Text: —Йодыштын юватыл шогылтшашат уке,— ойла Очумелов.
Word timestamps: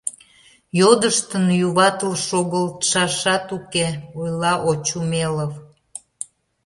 —Йодыштын 0.79 1.45
юватыл 1.67 2.13
шогылтшашат 2.27 3.45
уке,— 3.57 3.87
ойла 4.19 4.53
Очумелов. 4.69 5.53